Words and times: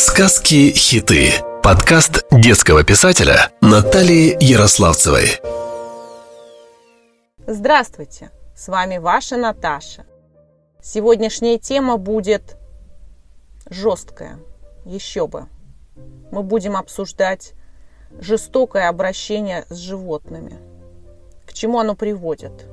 Сказки-хиты. 0.00 1.32
Подкаст 1.60 2.24
детского 2.30 2.84
писателя 2.84 3.50
Натальи 3.60 4.36
Ярославцевой. 4.38 5.40
Здравствуйте, 7.48 8.30
с 8.54 8.68
вами 8.68 8.98
ваша 8.98 9.36
Наташа. 9.36 10.06
Сегодняшняя 10.80 11.58
тема 11.58 11.96
будет 11.96 12.58
жесткая, 13.68 14.38
еще 14.84 15.26
бы. 15.26 15.46
Мы 16.30 16.44
будем 16.44 16.76
обсуждать 16.76 17.54
жестокое 18.20 18.88
обращение 18.88 19.64
с 19.68 19.78
животными. 19.78 20.58
К 21.44 21.52
чему 21.52 21.80
оно 21.80 21.96
приводит? 21.96 22.68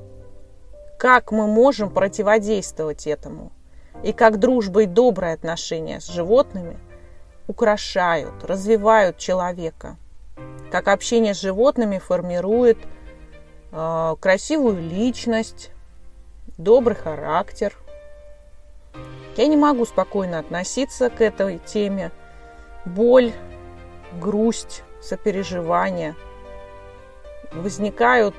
Как 0.99 1.31
мы 1.31 1.47
можем 1.47 1.89
противодействовать 1.89 3.07
этому? 3.07 3.51
И 4.03 4.13
как 4.13 4.37
дружба 4.37 4.83
и 4.83 4.85
добрые 4.85 5.33
отношения 5.33 5.99
с 5.99 6.05
животными 6.05 6.77
украшают, 7.47 8.43
развивают 8.43 9.17
человека. 9.17 9.97
Как 10.71 10.87
общение 10.87 11.33
с 11.33 11.41
животными 11.41 11.99
формирует 11.99 12.77
э, 13.71 14.15
красивую 14.19 14.81
личность, 14.81 15.71
добрый 16.57 16.95
характер. 16.95 17.73
Я 19.37 19.47
не 19.47 19.57
могу 19.57 19.85
спокойно 19.85 20.39
относиться 20.39 21.09
к 21.09 21.21
этой 21.21 21.59
теме. 21.59 22.11
Боль, 22.85 23.33
грусть, 24.19 24.83
сопереживание 25.01 26.15
возникают 27.51 28.35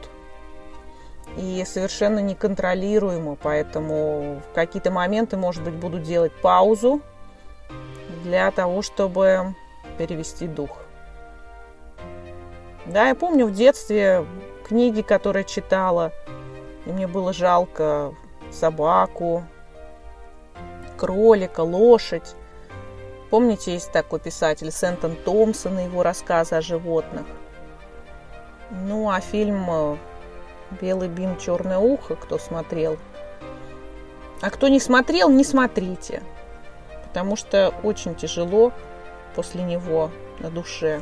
и 1.36 1.64
совершенно 1.66 2.20
неконтролируемо, 2.20 3.36
поэтому 3.40 4.40
в 4.40 4.54
какие-то 4.54 4.90
моменты, 4.90 5.36
может 5.36 5.62
быть, 5.62 5.74
буду 5.74 5.98
делать 5.98 6.32
паузу 6.32 7.02
для 8.26 8.50
того, 8.50 8.82
чтобы 8.82 9.54
перевести 9.98 10.48
дух. 10.48 10.78
Да, 12.86 13.08
я 13.08 13.14
помню 13.14 13.46
в 13.46 13.52
детстве 13.52 14.26
книги, 14.64 15.00
которые 15.00 15.44
читала, 15.44 16.12
и 16.86 16.90
мне 16.90 17.06
было 17.06 17.32
жалко 17.32 18.14
собаку, 18.50 19.44
кролика, 20.96 21.60
лошадь. 21.60 22.34
Помните, 23.30 23.74
есть 23.74 23.92
такой 23.92 24.18
писатель 24.18 24.72
Сентон 24.72 25.16
Томпсон 25.24 25.78
и 25.78 25.84
его 25.84 26.02
рассказы 26.02 26.56
о 26.56 26.60
животных. 26.60 27.26
Ну, 28.70 29.08
а 29.08 29.20
фильм 29.20 29.66
э, 29.68 29.96
«Белый 30.80 31.08
бим, 31.08 31.38
черное 31.38 31.78
ухо», 31.78 32.16
кто 32.16 32.38
смотрел. 32.38 32.96
А 34.42 34.50
кто 34.50 34.66
не 34.66 34.80
смотрел, 34.80 35.30
не 35.30 35.44
смотрите 35.44 36.22
потому 37.16 37.34
что 37.34 37.72
очень 37.82 38.14
тяжело 38.14 38.74
после 39.34 39.62
него 39.62 40.10
на 40.38 40.50
душе. 40.50 41.00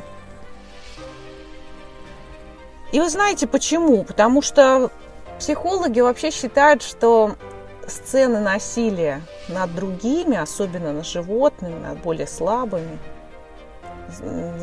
И 2.93 3.01
вы 3.01 3.09
знаете 3.09 3.47
почему? 3.47 4.05
Потому 4.05 4.41
что 4.41 4.91
психологи 5.39 5.99
вообще 5.99 6.31
считают, 6.31 6.83
что 6.83 7.35
сцены 7.85 8.39
насилия 8.39 9.23
над 9.49 9.75
другими, 9.75 10.37
особенно 10.37 10.93
над 10.93 11.05
животными, 11.05 11.77
над 11.77 11.99
более 11.99 12.27
слабыми, 12.27 12.97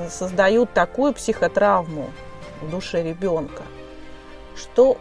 создают 0.09 0.73
такую 0.73 1.13
психотравму 1.13 2.09
в 2.63 2.71
душе 2.71 3.03
ребенка, 3.03 3.65
что 4.57 4.97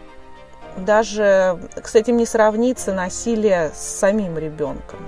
даже 0.75 1.57
с 1.81 1.95
этим 1.95 2.17
не 2.17 2.25
сравнится 2.25 2.91
насилие 2.91 3.71
с 3.73 3.79
самим 3.79 4.37
ребенком. 4.37 4.99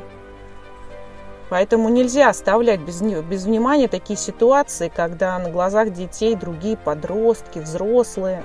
Поэтому 1.53 1.89
нельзя 1.89 2.29
оставлять 2.29 2.79
без, 2.79 2.99
без 2.99 3.45
внимания 3.45 3.87
такие 3.87 4.17
ситуации, 4.17 4.89
когда 4.89 5.37
на 5.37 5.51
глазах 5.51 5.93
детей 5.93 6.35
другие 6.35 6.75
подростки, 6.75 7.59
взрослые 7.59 8.43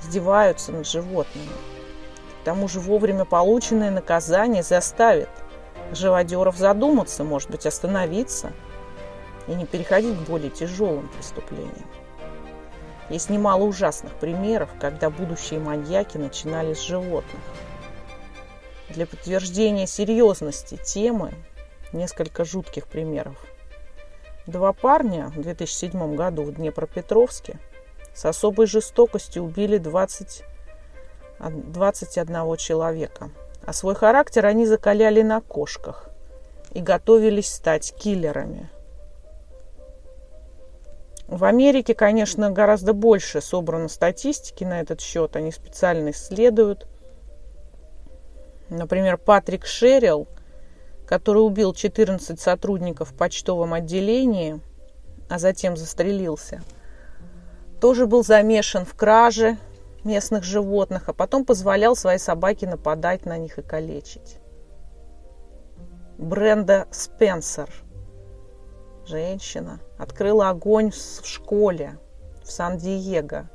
издеваются 0.00 0.70
над 0.70 0.86
животными. 0.86 1.48
К 2.40 2.44
тому 2.44 2.68
же 2.68 2.78
вовремя 2.78 3.24
полученное 3.24 3.90
наказание 3.90 4.62
заставит 4.62 5.28
живодеров 5.90 6.56
задуматься, 6.56 7.24
может 7.24 7.50
быть, 7.50 7.66
остановиться 7.66 8.52
и 9.48 9.54
не 9.56 9.66
переходить 9.66 10.16
к 10.16 10.28
более 10.28 10.50
тяжелым 10.50 11.08
преступлениям. 11.08 11.90
Есть 13.10 13.28
немало 13.28 13.64
ужасных 13.64 14.12
примеров, 14.12 14.70
когда 14.80 15.10
будущие 15.10 15.58
маньяки 15.58 16.16
начинали 16.16 16.74
с 16.74 16.80
животных. 16.80 17.42
Для 18.90 19.04
подтверждения 19.04 19.88
серьезности 19.88 20.76
темы 20.76 21.32
несколько 21.92 22.44
жутких 22.44 22.86
примеров. 22.86 23.36
Два 24.46 24.72
парня 24.72 25.32
в 25.34 25.40
2007 25.40 26.14
году 26.14 26.44
в 26.44 26.54
Днепропетровске 26.54 27.58
с 28.14 28.24
особой 28.24 28.66
жестокостью 28.66 29.42
убили 29.42 29.78
20, 29.78 30.44
21 31.40 32.56
человека. 32.56 33.30
А 33.64 33.72
свой 33.72 33.96
характер 33.96 34.46
они 34.46 34.64
закаляли 34.64 35.22
на 35.22 35.40
кошках 35.40 36.08
и 36.72 36.80
готовились 36.80 37.52
стать 37.52 37.92
киллерами. 37.96 38.70
В 41.26 41.44
Америке, 41.44 41.92
конечно, 41.94 42.52
гораздо 42.52 42.92
больше 42.92 43.40
собрано 43.40 43.88
статистики 43.88 44.62
на 44.62 44.80
этот 44.80 45.00
счет. 45.00 45.34
Они 45.34 45.50
специально 45.50 46.10
исследуют. 46.10 46.86
Например, 48.68 49.18
Патрик 49.18 49.66
Шерилл 49.66 50.28
который 51.06 51.38
убил 51.38 51.72
14 51.72 52.38
сотрудников 52.38 53.10
в 53.10 53.14
почтовом 53.14 53.72
отделении, 53.72 54.60
а 55.28 55.38
затем 55.38 55.76
застрелился, 55.76 56.62
тоже 57.80 58.06
был 58.06 58.24
замешан 58.24 58.84
в 58.84 58.94
краже 58.94 59.56
местных 60.04 60.44
животных, 60.44 61.08
а 61.08 61.12
потом 61.12 61.44
позволял 61.44 61.96
своей 61.96 62.18
собаке 62.18 62.66
нападать 62.66 63.24
на 63.24 63.38
них 63.38 63.58
и 63.58 63.62
калечить. 63.62 64.38
Бренда 66.18 66.86
Спенсер, 66.90 67.68
женщина, 69.06 69.80
открыла 69.98 70.50
огонь 70.50 70.90
в 70.90 71.26
школе 71.26 71.98
в 72.42 72.50
Сан-Диего. 72.50 73.48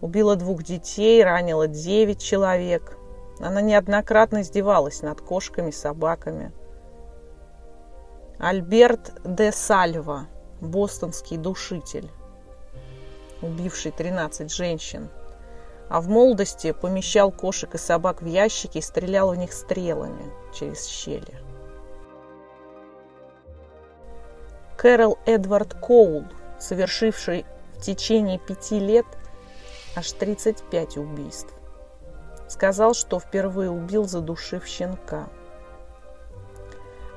Убила 0.00 0.36
двух 0.36 0.62
детей, 0.62 1.22
ранила 1.22 1.68
девять 1.68 2.20
человек– 2.20 2.96
она 3.42 3.62
неоднократно 3.62 4.42
издевалась 4.42 5.02
над 5.02 5.20
кошками, 5.20 5.70
собаками. 5.70 6.52
Альберт 8.38 9.12
де 9.24 9.52
Сальва, 9.52 10.26
бостонский 10.60 11.36
душитель, 11.36 12.10
убивший 13.42 13.92
13 13.92 14.52
женщин, 14.52 15.08
а 15.88 16.00
в 16.00 16.08
молодости 16.08 16.72
помещал 16.72 17.32
кошек 17.32 17.74
и 17.74 17.78
собак 17.78 18.22
в 18.22 18.26
ящики 18.26 18.78
и 18.78 18.82
стрелял 18.82 19.32
в 19.32 19.36
них 19.36 19.52
стрелами 19.52 20.30
через 20.54 20.86
щели. 20.86 21.34
Кэрол 24.76 25.18
Эдвард 25.26 25.74
Коул, 25.74 26.24
совершивший 26.58 27.44
в 27.74 27.82
течение 27.82 28.38
пяти 28.38 28.78
лет 28.78 29.06
аж 29.96 30.12
35 30.12 30.96
убийств 30.96 31.59
сказал, 32.50 32.94
что 32.94 33.20
впервые 33.20 33.70
убил, 33.70 34.06
задушив 34.06 34.66
щенка. 34.66 35.28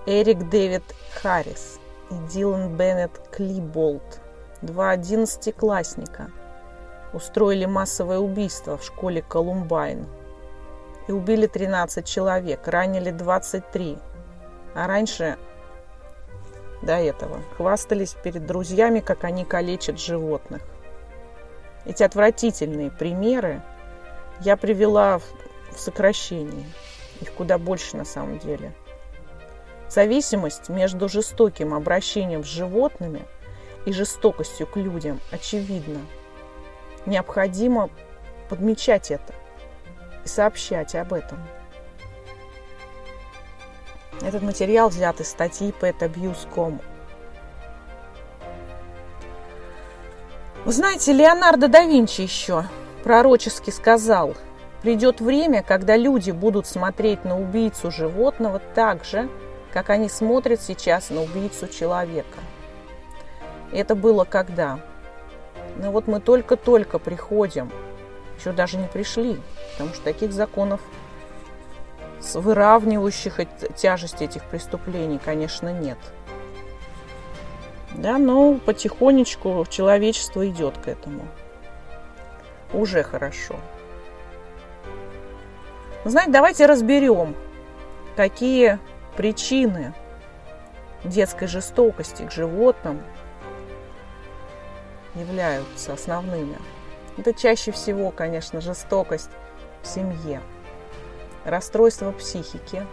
Эрик 0.06 0.50
Дэвид 0.50 0.84
Харрис 1.22 1.80
и 2.12 2.16
Дилан 2.32 2.76
Беннет 2.76 3.12
Клиболт, 3.32 4.22
два 4.62 4.92
одиннадцатиклассника, 4.92 6.30
устроили 7.14 7.66
массовое 7.66 8.20
убийство 8.20 8.78
в 8.78 8.84
школе 8.84 9.22
Колумбайн 9.22 10.08
и 11.08 11.12
убили 11.12 11.48
13 11.48 12.06
человек, 12.06 12.68
ранили 12.68 13.12
23. 13.12 13.98
А 14.76 14.88
раньше 14.88 15.38
до 16.82 16.94
этого 16.94 17.40
хвастались 17.58 18.14
перед 18.14 18.46
друзьями, 18.46 19.00
как 19.00 19.24
они 19.24 19.46
калечат 19.46 20.00
животных. 20.00 20.62
Эти 21.86 22.04
отвратительные 22.04 22.92
примеры 22.92 23.62
я 24.44 24.58
привела 24.58 25.20
в 25.20 25.80
сокращении. 25.80 26.66
Их 27.22 27.34
куда 27.34 27.58
больше 27.58 27.98
на 27.98 28.06
самом 28.06 28.40
деле. 28.40 28.74
Зависимость 29.90 30.70
между 30.70 31.08
жестоким 31.08 31.74
обращением 31.74 32.44
с 32.44 32.48
животными 32.48 33.22
и 33.86 33.94
жестокостью 33.94 34.68
к 34.68 34.76
людям 34.76 35.20
очевидна. 35.32 36.02
Необходимо 37.06 37.90
подмечать 38.50 39.12
это 39.12 39.34
и 40.26 40.28
сообщать 40.28 40.96
об 40.96 41.14
этом. 41.14 41.38
Этот 44.22 44.42
материал 44.42 44.90
взят 44.90 45.20
из 45.20 45.30
статьи 45.30 45.74
petabuse.com. 45.80 46.82
Вы 50.66 50.72
знаете, 50.72 51.12
Леонардо 51.12 51.68
да 51.68 51.84
Винчи 51.84 52.22
еще 52.22 52.64
пророчески 53.04 53.70
сказал, 53.70 54.36
придет 54.82 55.22
время, 55.22 55.62
когда 55.62 55.98
люди 55.98 56.32
будут 56.32 56.66
смотреть 56.66 57.26
на 57.26 57.40
убийцу 57.40 57.92
животного 57.92 58.60
так 58.74 59.04
же, 59.06 59.30
как 59.72 59.90
они 59.90 60.10
смотрят 60.10 60.62
сейчас 60.62 61.10
на 61.10 61.22
убийцу 61.22 61.68
человека. 61.68 62.40
Это 63.72 63.96
было 63.96 64.24
когда? 64.24 64.80
Ну 65.78 65.92
вот 65.92 66.08
мы 66.08 66.20
только-только 66.20 67.00
приходим, 67.00 67.72
еще 68.38 68.52
даже 68.52 68.78
не 68.78 68.88
пришли, 68.88 69.40
потому 69.72 69.94
что 69.94 70.04
таких 70.04 70.32
законов 70.32 70.82
выравнивающих 72.34 73.40
тяжесть 73.76 74.22
этих 74.22 74.44
преступлений, 74.46 75.20
конечно, 75.24 75.70
нет. 75.70 75.98
Да, 77.96 78.18
но 78.18 78.56
потихонечку 78.56 79.66
человечество 79.70 80.48
идет 80.48 80.78
к 80.78 80.88
этому. 80.88 81.28
Уже 82.74 83.04
хорошо. 83.04 83.56
Знаете, 86.06 86.32
давайте 86.32 86.66
разберем, 86.66 87.36
какие 88.16 88.80
причины 89.16 89.94
детской 91.04 91.48
жестокости 91.48 92.24
к 92.24 92.32
животным 92.32 93.02
являются 95.16 95.94
основными. 95.94 96.58
Это 97.18 97.34
чаще 97.34 97.72
всего, 97.72 98.12
конечно, 98.12 98.60
жестокость 98.60 99.30
в 99.84 99.88
семье, 99.88 100.42
расстройство 101.46 102.12
психики, 102.12 102.86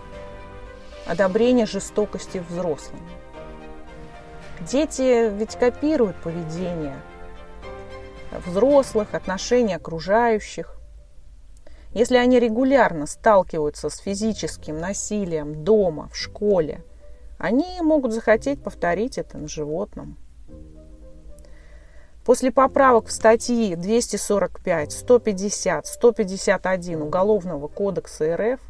одобрение 1.06 1.67
жестокости 1.67 2.38
взрослыми. 2.38 3.09
Дети 4.61 5.31
ведь 5.31 5.56
копируют 5.56 6.17
поведение 6.17 6.97
взрослых, 8.47 9.15
отношения 9.15 9.77
окружающих. 9.77 10.77
Если 11.93 12.17
они 12.17 12.38
регулярно 12.38 13.06
сталкиваются 13.06 13.91
с 13.91 13.99
физическим 13.99 14.79
насилием 14.79 15.65
дома, 15.65 16.09
в 16.12 16.17
школе, 16.17 16.85
они 17.38 17.81
могут 17.81 18.12
захотеть 18.12 18.62
повторить 18.62 19.19
это 19.19 19.38
на 19.38 19.49
животном. 19.49 20.17
После 22.25 22.53
поправок 22.53 23.06
в 23.06 23.12
статьи 23.12 23.75
245, 23.75 24.93
150, 24.93 25.87
151 25.87 27.03
Уголовного 27.03 27.67
кодекса 27.67 28.37
РФ 28.37 28.61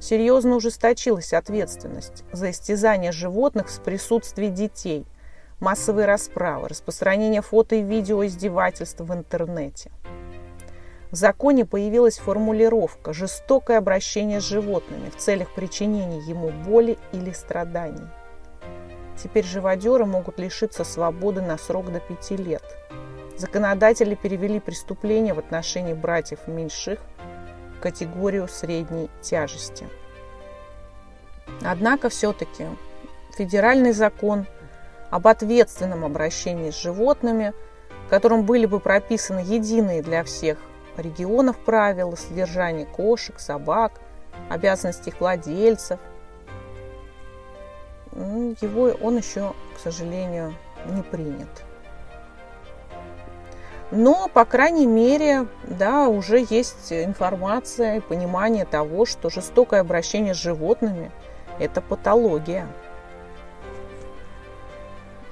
серьезно 0.00 0.56
ужесточилась 0.56 1.32
ответственность 1.32 2.24
за 2.32 2.50
истязание 2.50 3.12
животных 3.12 3.68
в 3.68 3.82
присутствии 3.82 4.48
детей, 4.48 5.04
массовые 5.60 6.06
расправы, 6.06 6.68
распространение 6.68 7.42
фото 7.42 7.76
и 7.76 7.82
видео 7.82 8.24
издевательств 8.26 9.00
в 9.00 9.12
интернете. 9.12 9.90
В 11.10 11.16
законе 11.16 11.64
появилась 11.64 12.18
формулировка 12.18 13.12
«жестокое 13.12 13.78
обращение 13.78 14.40
с 14.40 14.44
животными 14.44 15.08
в 15.08 15.16
целях 15.16 15.54
причинения 15.54 16.20
ему 16.20 16.50
боли 16.50 16.98
или 17.12 17.32
страданий». 17.32 18.06
Теперь 19.16 19.44
живодеры 19.44 20.04
могут 20.04 20.38
лишиться 20.38 20.84
свободы 20.84 21.40
на 21.40 21.58
срок 21.58 21.90
до 21.90 21.98
пяти 21.98 22.36
лет. 22.36 22.62
Законодатели 23.36 24.14
перевели 24.14 24.60
преступления 24.60 25.32
в 25.32 25.38
отношении 25.38 25.94
братьев 25.94 26.46
меньших 26.46 27.00
в 27.76 27.80
категорию 27.80 28.46
средней 28.46 29.08
тяжести. 29.22 29.88
Однако 31.64 32.10
все-таки 32.10 32.66
федеральный 33.36 33.92
закон 33.92 34.46
об 35.10 35.26
ответственном 35.28 36.04
обращении 36.04 36.70
с 36.70 36.80
животными, 36.80 37.52
в 38.06 38.10
котором 38.10 38.44
были 38.44 38.66
бы 38.66 38.80
прописаны 38.80 39.40
единые 39.40 40.02
для 40.02 40.24
всех 40.24 40.58
регионов 40.96 41.58
правила 41.58 42.14
содержания 42.16 42.86
кошек, 42.86 43.38
собак, 43.38 44.00
обязанности 44.48 45.08
их 45.08 45.20
владельцев– 45.20 45.98
ну, 48.18 48.54
его 48.60 48.90
он 49.00 49.16
еще, 49.16 49.52
к 49.76 49.78
сожалению, 49.78 50.54
не 50.86 51.02
принят. 51.02 51.48
Но, 53.90 54.28
по 54.28 54.44
крайней 54.44 54.86
мере, 54.86 55.46
да, 55.62 56.08
уже 56.08 56.44
есть 56.50 56.92
информация 56.92 57.96
и 57.96 58.00
понимание 58.00 58.64
того, 58.64 59.06
что 59.06 59.30
жестокое 59.30 59.80
обращение 59.80 60.34
с 60.34 60.38
животными– 60.38 61.10
это 61.58 61.80
патология. 61.80 62.66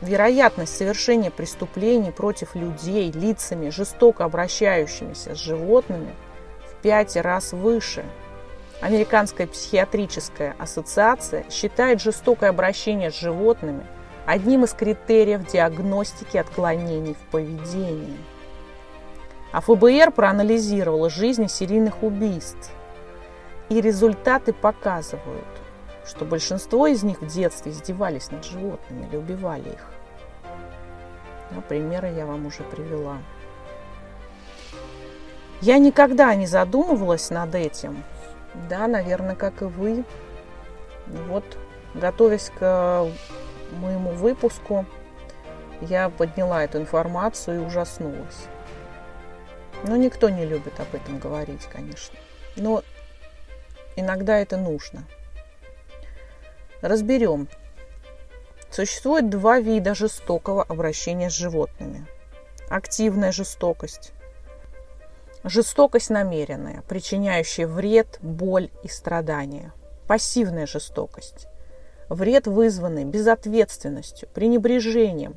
Вероятность 0.00 0.76
совершения 0.76 1.31
преступлений 1.31 2.10
против 2.10 2.54
людей 2.54 3.10
лицами, 3.12 3.70
жестоко 3.70 4.25
обращающимися 4.25 5.34
с 5.34 5.38
животными, 5.38 6.14
в 6.70 6.82
пять 6.82 7.16
раз 7.16 7.52
выше– 7.52 8.04
Американская 8.81 9.46
психиатрическая 9.46 10.54
ассоциация 10.58 11.44
считает 11.50 12.00
жестокое 12.00 12.50
обращение 12.50 13.10
с 13.10 13.19
животными 13.19 13.87
одним 14.26 14.64
из 14.64 14.75
критериев 14.75 15.46
диагностики 15.46 16.37
отклонений 16.37 17.14
в 17.14 17.31
поведении. 17.31 18.19
А 19.52 19.62
ФБР 19.62 20.10
проанализировала 20.10 21.08
жизни 21.08 21.46
серийных 21.46 22.02
убийств. 22.02 22.70
И 23.70 23.81
результаты 23.81 24.52
показывают, 24.52 25.46
что 26.06 26.25
большинство 26.25 26.87
из 26.87 27.03
них 27.03 27.20
в 27.20 27.26
детстве 27.26 27.73
издевались 27.73 28.31
над 28.31 28.44
животными 28.44 29.06
или 29.06 29.17
убивали 29.17 29.70
их. 29.70 29.91
Ну, 31.50 31.61
примеры 31.62 32.08
я 32.08 32.26
вам 32.26 32.47
уже 32.47 32.62
привела. 32.62 33.19
Я 35.61 35.79
никогда 35.79 36.35
не 36.35 36.47
задумывалась 36.47 37.31
над 37.31 37.55
этим– 37.55 38.05
да, 38.69 38.87
наверное, 38.88 39.35
как 39.37 39.62
и 39.62 39.67
вы. 39.67 40.05
Вот, 41.06 41.44
готовясь 41.94 42.50
к 42.58 43.08
моему 43.73 44.11
выпуску, 44.11 44.87
я 45.82 46.08
подняла 46.08 46.64
эту 46.64 46.79
информацию 46.79 47.61
и 47.61 47.64
ужаснулась. 47.64 48.47
Но 49.85 49.97
никто 49.97 50.31
не 50.31 50.47
любит 50.47 50.81
об 50.81 50.94
этом 50.94 51.19
говорить, 51.19 51.67
конечно. 51.67 52.19
Но 52.56 52.82
иногда 53.94 54.38
это 54.38 54.56
нужно. 54.56 55.05
Разберем. 56.81 57.49
Существует 58.70 59.31
два 59.31 59.61
вида 59.61 59.94
жестокого 59.94 60.62
обращения 60.62 61.31
с 61.31 61.34
животными. 61.34 62.06
Активная 62.69 63.32
жестокость 63.32 64.12
Жестокость 65.49 66.11
намеренная, 66.11 66.82
причиняющая 66.88 67.69
вред, 67.69 68.19
боль 68.20 68.69
и 68.82 68.88
страдания. 68.88 69.73
Пассивная 70.08 70.67
жестокость. 70.67 71.46
Вред, 72.08 72.49
вызванный 72.49 73.05
безответственностью, 73.05 74.29
пренебрежением 74.34 75.37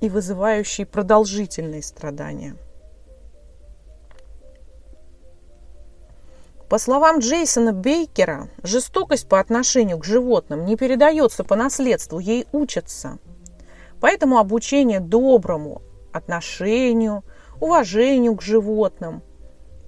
и 0.00 0.08
вызывающий 0.08 0.86
продолжительные 0.86 1.84
страдания. 1.84 2.56
По 6.68 6.78
словам 6.78 7.20
Джейсона 7.20 7.72
Бейкера, 7.72 8.48
жестокость 8.62 9.28
по 9.28 9.38
отношению 9.38 9.98
к 9.98 10.04
животным 10.04 10.64
не 10.64 10.76
передается 10.76 11.44
по 11.44 11.54
наследству, 11.56 12.18
ей 12.18 12.46
учатся. 12.52 13.18
Поэтому 14.00 14.38
обучение 14.38 15.00
доброму 15.00 15.82
отношению– 16.12 17.24
уважению 17.60 18.36
к 18.36 18.42
животным 18.42 19.22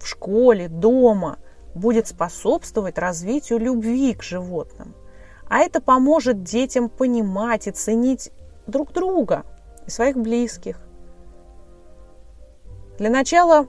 в 0.00 0.06
школе, 0.06 0.68
дома 0.68 1.38
будет 1.75 2.06
способствовать 2.06 2.99
развитию 2.99 3.58
любви 3.58 4.14
к 4.14 4.23
животным. 4.23 4.94
А 5.49 5.58
это 5.58 5.80
поможет 5.80 6.42
детям 6.42 6.88
понимать 6.88 7.66
и 7.66 7.70
ценить 7.70 8.30
друг 8.66 8.92
друга 8.92 9.44
и 9.87 9.90
своих 9.90 10.16
близких. 10.16 10.78
Для 12.99 13.11
начала 13.11 13.66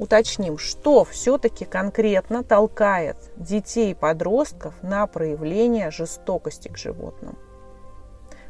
уточним, 0.00 0.56
что 0.56 1.04
все-таки 1.04 1.66
конкретно 1.66 2.42
толкает 2.42 3.16
детей 3.36 3.90
и 3.90 3.94
подростков 3.94 4.74
на 4.82 5.06
проявление 5.06 5.90
жестокости 5.90 6.68
к 6.68 6.78
животным. 6.78 7.36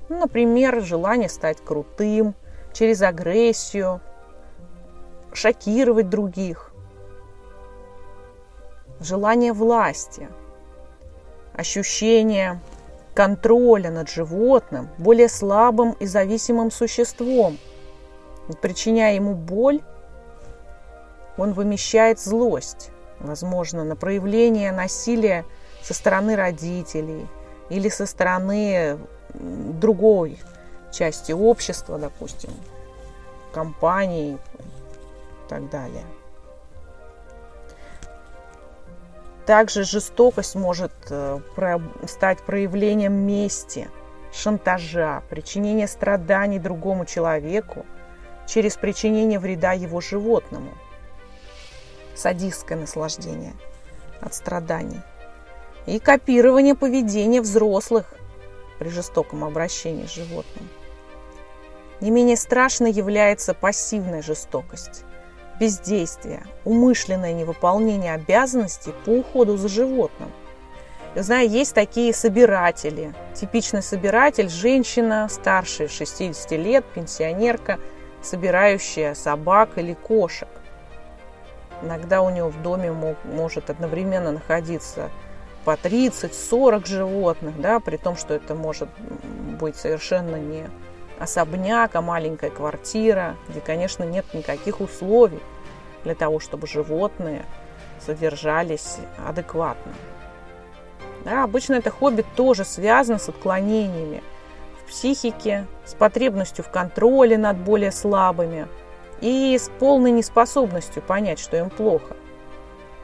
Ну, 0.08 0.20
например, 0.20 0.80
желание 0.80 1.28
стать 1.28 1.58
крутым 1.60 2.34
через 2.72 3.02
агрессию, 3.02 4.00
шокировать 5.32 6.08
других, 6.08 6.72
желание 9.00 9.52
власти, 9.52 10.28
ощущение 11.52 12.60
контроля 13.12 13.90
над 13.90 14.08
животным, 14.08 14.88
более 14.98 15.28
слабым 15.28 15.96
и 15.98 16.06
зависимым 16.06 16.70
существом. 16.70 17.58
Причиняя 18.62 19.14
ему 19.14 19.34
боль, 19.34 19.80
он 21.40 21.52
вымещает 21.52 22.20
злость, 22.20 22.90
возможно, 23.18 23.82
на 23.84 23.96
проявление 23.96 24.72
насилия 24.72 25.44
со 25.82 25.94
стороны 25.94 26.36
родителей 26.36 27.26
или 27.70 27.88
со 27.88 28.06
стороны 28.06 28.98
другой 29.32 30.38
части 30.92 31.32
общества, 31.32 31.98
допустим, 31.98 32.50
компании, 33.52 34.38
так 35.48 35.68
далее. 35.70 36.04
Также 39.46 39.84
жестокость 39.84 40.54
может 40.54 40.92
э, 41.08 41.40
стать 42.06 42.38
проявлением 42.42 43.14
мести, 43.14 43.88
шантажа, 44.32 45.22
причинения 45.28 45.88
страданий 45.88 46.58
другому 46.58 47.04
человеку 47.04 47.84
через 48.46 48.76
причинение 48.76 49.38
вреда 49.38 49.72
его 49.72 50.00
животному. 50.00 50.70
Садистское 52.20 52.76
наслаждение 52.76 53.54
от 54.20 54.34
страданий. 54.34 55.00
И 55.86 55.98
копирование 55.98 56.74
поведения 56.74 57.40
взрослых 57.40 58.12
при 58.78 58.90
жестоком 58.90 59.42
обращении 59.42 60.04
с 60.04 60.12
животным. 60.12 60.68
Не 62.02 62.10
менее 62.10 62.36
страшной 62.36 62.92
является 62.92 63.54
пассивная 63.54 64.20
жестокость, 64.20 65.04
бездействие, 65.58 66.42
умышленное 66.66 67.32
невыполнение 67.32 68.12
обязанностей 68.12 68.92
по 69.06 69.12
уходу 69.12 69.56
за 69.56 69.68
животным. 69.68 70.30
Я 71.14 71.22
знаю, 71.22 71.48
есть 71.48 71.74
такие 71.74 72.12
собиратели. 72.12 73.14
Типичный 73.32 73.82
собиратель– 73.82 74.48
женщина 74.50 75.26
старше 75.30 75.88
60 75.88 76.50
лет, 76.50 76.84
пенсионерка, 76.94 77.80
собирающая 78.20 79.14
собак 79.14 79.78
или 79.78 79.94
кошек. 79.94 80.48
Иногда 81.82 82.22
у 82.22 82.30
него 82.30 82.48
в 82.48 82.60
доме 82.62 82.92
мог, 82.92 83.16
может 83.24 83.70
одновременно 83.70 84.32
находиться 84.32 85.10
по 85.64 85.72
30-40 85.72 86.86
животных, 86.86 87.60
да, 87.60 87.80
при 87.80 87.96
том, 87.96 88.16
что 88.16 88.34
это 88.34 88.54
может 88.54 88.88
быть 89.58 89.76
совершенно 89.76 90.36
не 90.36 90.66
особняк, 91.18 91.94
а 91.94 92.00
маленькая 92.00 92.50
квартира, 92.50 93.36
где, 93.48 93.60
конечно, 93.60 94.04
нет 94.04 94.24
никаких 94.32 94.80
условий 94.80 95.40
для 96.04 96.14
того, 96.14 96.40
чтобы 96.40 96.66
животные 96.66 97.44
содержались 98.04 98.96
адекватно. 99.26 99.92
Да, 101.24 101.44
обычно 101.44 101.74
это 101.74 101.90
хобби 101.90 102.24
тоже 102.36 102.64
связано 102.64 103.18
с 103.18 103.28
отклонениями 103.28 104.22
в 104.80 104.88
психике, 104.88 105.66
с 105.84 105.92
потребностью 105.92 106.64
в 106.64 106.70
контроле 106.70 107.36
над 107.36 107.58
более 107.58 107.92
слабыми 107.92 108.66
и 109.20 109.56
с 109.58 109.70
полной 109.78 110.10
неспособностью 110.10 111.02
понять, 111.02 111.38
что 111.38 111.56
им 111.56 111.70
плохо. 111.70 112.16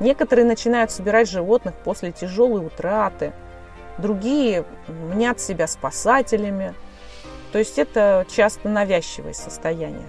Некоторые 0.01 0.45
начинают 0.45 0.91
собирать 0.91 1.29
животных 1.29 1.75
после 1.75 2.13
тяжелой 2.13 2.67
утраты, 2.67 3.33
другие 3.99 4.65
мнят 4.89 5.41
себя 5.41 5.67
спасателями. 5.67 6.75
То 7.53 7.59
есть 7.59 7.79
это 7.79 8.27
часто 8.29 8.69
навязчивое 8.69 9.33
состояние. 9.33 10.07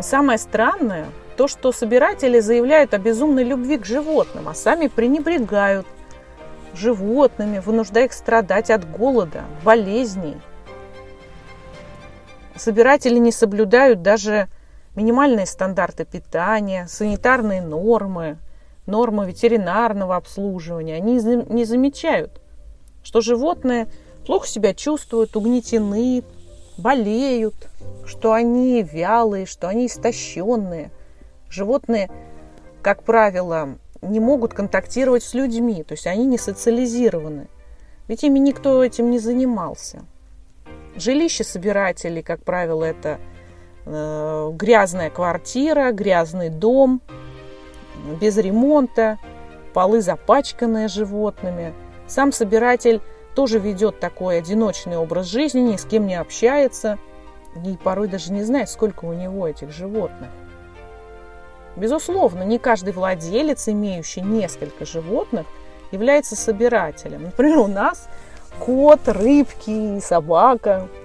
Самое 0.00 0.38
странное 0.38 1.06
то, 1.36 1.48
что 1.48 1.72
собиратели 1.72 2.40
заявляют 2.40 2.94
о 2.94 2.98
безумной 2.98 3.44
любви 3.44 3.78
к 3.78 3.86
животным, 3.86 4.48
а 4.48 4.54
сами 4.54 4.88
пренебрегают 4.88 5.86
животными, 6.74 7.58
вынуждая 7.58 8.06
их 8.06 8.12
страдать 8.12 8.70
от 8.70 8.88
голода, 8.90 9.44
болезней. 9.64 10.36
Собиратели 12.58 13.18
не 13.18 13.30
соблюдают 13.30 14.02
даже 14.02 14.48
минимальные 14.96 15.46
стандарты 15.46 16.04
питания, 16.04 16.86
санитарные 16.88 17.62
нормы, 17.62 18.38
нормы 18.86 19.26
ветеринарного 19.26 20.16
обслуживания. 20.16 20.96
Они 20.96 21.14
не 21.14 21.64
замечают, 21.64 22.40
что 23.04 23.20
животные 23.20 23.86
плохо 24.26 24.48
себя 24.48 24.74
чувствуют, 24.74 25.36
угнетены, 25.36 26.24
болеют, 26.76 27.54
что 28.04 28.32
они 28.32 28.82
вялые, 28.82 29.46
что 29.46 29.68
они 29.68 29.86
истощенные. 29.86 30.90
Животные, 31.48 32.10
как 32.82 33.04
правило, 33.04 33.78
не 34.02 34.20
могут 34.20 34.52
контактировать 34.52 35.22
с 35.22 35.32
людьми, 35.32 35.84
то 35.84 35.92
есть 35.92 36.06
они 36.06 36.26
не 36.26 36.38
социализированы. 36.38 37.46
Ведь 38.08 38.24
ими 38.24 38.38
никто 38.38 38.82
этим 38.82 39.10
не 39.10 39.18
занимался. 39.18 40.02
Жилище 41.00 41.44
собирателей, 41.44 42.22
как 42.22 42.42
правило, 42.44 42.84
это 42.84 43.18
Э, 43.90 44.50
грязная 44.52 45.08
квартира, 45.08 45.92
грязный 45.92 46.50
дом, 46.50 47.00
без 48.20 48.36
ремонта, 48.36 49.18
полы 49.72 50.02
запачканные 50.02 50.88
животными. 50.88 51.72
Сам 52.06 52.30
собиратель 52.30 53.00
тоже 53.34 53.58
ведет 53.58 53.98
такой 53.98 54.38
одиночный 54.38 54.98
образ 54.98 55.26
жизни, 55.26 55.60
ни 55.60 55.76
с 55.76 55.86
кем 55.86 56.06
не 56.06 56.16
общается 56.16 56.98
и 57.64 57.78
порой 57.82 58.08
даже 58.08 58.30
не 58.30 58.42
знает, 58.42 58.68
сколько 58.68 59.06
у 59.06 59.14
него 59.14 59.48
этих 59.48 59.72
животных. 59.72 60.28
Безусловно, 61.74 62.42
не 62.42 62.58
каждый 62.58 62.92
владелец, 62.92 63.68
имеющий 63.68 64.20
несколько 64.20 64.84
животных, 64.84 65.46
является 65.92 66.36
собирателем. 66.36 67.22
Например, 67.22 67.58
у 67.60 67.68
нас 67.68 68.10
кот, 68.58 69.08
рыбки, 69.08 70.00
собака– 70.00 70.88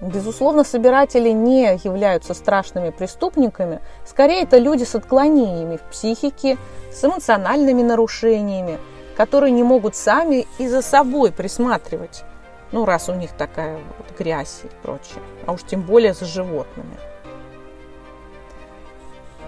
Безусловно, 0.00 0.62
собиратели 0.62 1.30
не 1.30 1.74
являются 1.82 2.32
страшными 2.32 2.90
преступниками. 2.90 3.80
Скорее, 4.06 4.42
это 4.42 4.58
люди 4.58 4.84
с 4.84 4.94
отклонениями 4.94 5.76
в 5.76 5.82
психике, 5.90 6.56
с 6.92 7.04
эмоциональными 7.04 7.82
нарушениями, 7.82 8.78
которые 9.16 9.50
не 9.50 9.64
могут 9.64 9.96
сами 9.96 10.46
и 10.58 10.68
за 10.68 10.82
собой 10.82 11.32
присматривать. 11.32 12.22
Ну, 12.70 12.84
раз 12.84 13.08
у 13.08 13.14
них 13.14 13.32
такая 13.32 13.78
вот 13.98 14.16
грязь 14.16 14.60
и 14.62 14.68
прочее. 14.82 15.22
А 15.46 15.52
уж 15.52 15.64
тем 15.64 15.82
более 15.82 16.14
за 16.14 16.26
животными. 16.26 16.94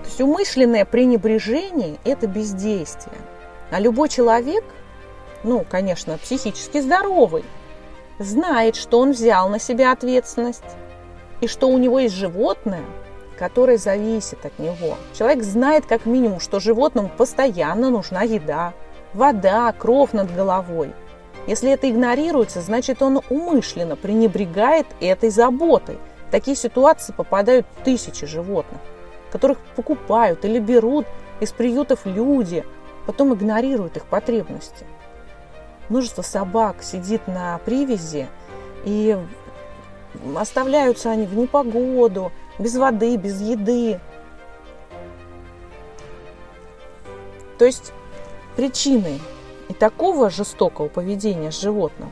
То 0.02 0.06
есть 0.06 0.20
умышленное 0.20 0.84
пренебрежение– 0.84 1.98
это 2.04 2.26
бездействие. 2.26 3.18
А 3.70 3.78
любой 3.78 4.08
человек, 4.08 4.64
ну, 5.44 5.64
конечно, 5.68 6.18
психически 6.18 6.80
здоровый– 6.80 7.44
знает, 8.20 8.76
что 8.76 9.00
он 9.00 9.12
взял 9.12 9.48
на 9.48 9.58
себя 9.58 9.92
ответственность 9.92 10.62
и 11.40 11.48
что 11.48 11.68
у 11.68 11.78
него 11.78 11.98
есть 11.98 12.14
животное, 12.14 12.84
которое 13.38 13.78
зависит 13.78 14.44
от 14.44 14.58
него. 14.58 14.96
Человек 15.14 15.42
знает 15.42 15.86
как 15.86 16.04
минимум, 16.04 16.38
что 16.38 16.60
животному 16.60 17.08
постоянно 17.08 17.90
нужна 17.90 18.22
еда, 18.22 18.74
вода, 19.14 19.72
кровь 19.72 20.12
над 20.12 20.32
головой. 20.34 20.92
Если 21.46 21.70
это 21.70 21.88
игнорируется, 21.90 22.60
значит 22.60 23.00
он 23.00 23.22
умышленно 23.30 23.96
пренебрегает 23.96 24.86
этой 25.00 25.30
заботой. 25.30 25.98
В 26.28 26.30
такие 26.30 26.56
ситуации 26.56 27.14
попадают 27.14 27.66
тысячи 27.82 28.26
животных, 28.26 28.80
которых 29.32 29.58
покупают 29.74 30.44
или 30.44 30.58
берут 30.58 31.06
из 31.40 31.52
приютов 31.52 32.00
люди, 32.04 32.64
потом 33.06 33.32
игнорируют 33.32 33.96
их 33.96 34.04
потребности 34.04 34.84
множество 35.90 36.22
собак 36.22 36.82
сидит 36.82 37.26
на 37.26 37.58
привязи, 37.58 38.28
и 38.84 39.18
оставляются 40.36 41.10
они 41.10 41.26
в 41.26 41.36
непогоду, 41.36 42.32
без 42.58 42.76
воды, 42.76 43.16
без 43.16 43.40
еды. 43.40 44.00
То 47.58 47.66
есть 47.66 47.92
причины 48.56 49.20
и 49.68 49.74
такого 49.74 50.30
жестокого 50.30 50.88
поведения 50.88 51.52
с 51.52 51.60
животным 51.60 52.10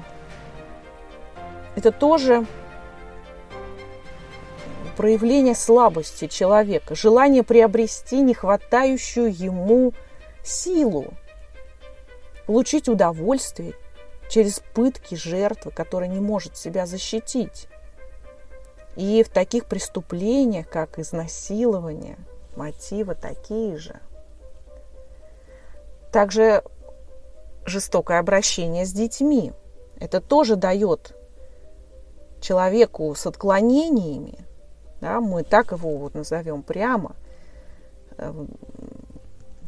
это 1.79 1.93
тоже 1.93 2.45
проявление 4.97 5.55
слабости 5.55 6.27
человека, 6.27 6.97
желание 6.97 7.45
приобрести 7.45 8.21
нехватающую 8.21 9.33
ему 9.33 9.93
силу, 10.43 11.15
получить 12.49 12.89
удовольствие 12.89 13.75
через 14.31 14.63
пытки 14.73 15.17
жертвы, 15.17 15.71
которая 15.71 16.09
не 16.09 16.19
может 16.19 16.57
себя 16.57 16.87
защитить. 16.87 17.69
И 18.97 19.23
в 19.23 19.29
таких 19.29 19.67
преступлениях, 19.67 20.67
как 20.67 20.99
изнасилование, 20.99 22.17
мотивы 22.57 23.15
такие 23.15 23.77
же. 23.77 24.01
Также 26.11 26.65
жестокое 27.67 28.19
обращение 28.19 28.87
с 28.87 28.95
детьми. 28.95 29.53
Это 30.01 30.23
тоже 30.23 30.57
дает 30.57 31.15
человеку 32.41 33.15
с 33.15 33.27
отклонениями, 33.27 34.39
да, 35.03 35.21
мы 35.21 35.43
так 35.45 35.73
его 35.73 35.99
вот 35.99 36.15
назовем 36.15 36.63
прямо, 36.63 37.15
эм, 38.17 38.49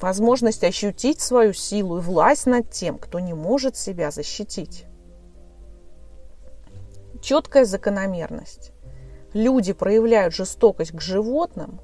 возможность 0.02 0.64
ощутить 0.64 1.20
свою 1.20 1.52
силу 1.52 1.98
и 1.98 2.00
власть 2.00 2.46
над 2.46 2.70
тем, 2.70 2.98
кто 2.98 3.20
не 3.20 3.34
может 3.34 3.76
себя 3.76 4.10
защитить. 4.10 4.86
Четкая 7.20 7.64
закономерность. 7.64 8.72
Люди 9.32 9.72
проявляют 9.72 10.34
жестокость 10.34 10.92
к 10.92 11.00
животным 11.00 11.80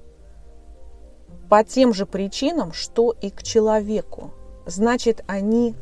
по 1.49 1.63
тем 1.63 1.93
же 1.95 2.07
причинам, 2.07 2.73
что 2.73 3.13
и 3.13 3.31
к 3.31 3.43
человеку. 3.43 4.31
Значит, 4.67 5.23
они 5.27 5.77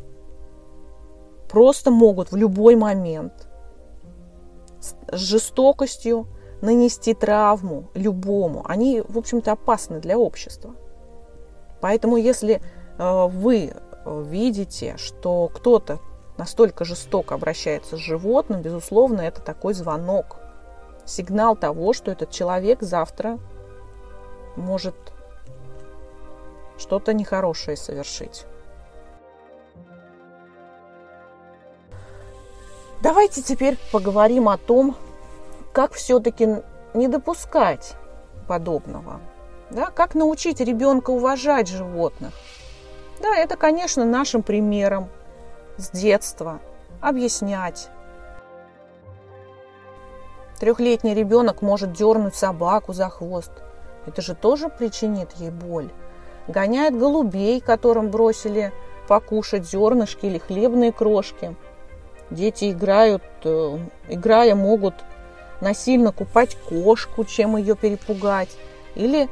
просто 1.49 1.91
могут 1.91 2.33
в 2.33 2.37
любой 2.37 2.77
момент 2.77 3.49
с 4.81 4.95
жестокостью 5.13 6.27
нанести 6.61 7.15
травму 7.15 7.85
любому. 7.95 8.63
Они, 8.67 9.03
в 9.07 9.19
общем-то, 9.19 9.53
опасны 9.53 10.01
для 10.01 10.19
общества. 10.19 10.75
Поэтому 11.85 12.17
если 12.17 12.63
э, 12.97 13.27
вы 13.27 13.75
видите, 14.07 14.97
что 14.97 15.51
кто-то 15.53 15.99
настолько 16.39 16.87
жестоко 16.87 17.35
обращается 17.35 17.99
с 17.99 18.01
животным, 18.01 18.63
безусловно, 18.63 19.21
это 19.21 19.43
такой 19.43 19.75
звонок, 19.75 20.39
сигнал 21.05 21.57
того, 21.57 21.93
что 21.93 22.11
этот 22.11 22.31
человек 22.31 22.81
завтра 22.81 23.39
может 24.57 24.95
что-то 26.79 27.13
нехорошее 27.13 27.77
совершить. 27.77 28.47
Давайте 33.03 33.43
теперь 33.43 33.77
поговорим 33.93 34.49
о 34.49 34.57
том, 34.57 34.97
как 35.75 35.93
все-таки 35.93 36.63
не 36.95 37.09
допускать 37.09 37.95
подобного. 38.49 39.21
Да, 39.75 39.87
как 39.87 40.15
научить 40.15 40.61
ребенка 40.61 41.11
уважать 41.11 41.67
животных. 41.67 42.33
Да, 43.21 43.37
это, 43.37 43.57
конечно, 43.57 44.05
нашим 44.05 44.45
примером 44.45 45.09
с 45.79 45.91
детства 45.91 46.61
объяснять. 47.01 47.89
Трехлетний 50.61 51.13
ребенок 51.13 51.61
может 51.61 51.93
дернуть 51.93 52.37
собаку 52.37 52.93
за 52.93 53.09
хвост. 53.09 53.51
Это 54.07 54.23
же 54.23 54.37
тоже 54.37 54.69
причинит 54.69 55.33
ей 55.39 55.51
боль. 55.51 55.91
Гоняет 56.47 56.97
голубей, 56.97 57.61
которым 57.61 58.11
бросили 58.11 58.73
покушать 59.09 59.67
зернышки 59.67 60.27
или 60.27 60.39
хлебные 60.39 60.93
крошки. 60.93 61.57
Дети 62.31 62.71
играют, 62.71 63.25
э, 63.43 63.79
играя, 64.09 64.55
могут 64.55 64.95
насильно 65.61 66.13
купать 66.13 66.57
кошку, 66.69 67.25
чем 67.25 67.57
ее 67.57 67.75
перепугать, 67.75 68.57
или 68.95 69.29